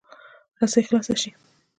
[0.61, 1.31] رسۍ خلاصه شي.